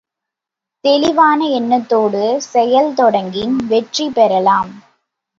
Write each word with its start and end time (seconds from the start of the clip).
தெளிவான 0.83 1.39
எண்ணத்தோடு 1.49 2.21
செயல் 2.45 2.89
தொடங்கின் 2.93 3.53
வெற்றி 3.67 4.09
பெறலாம். 4.09 4.71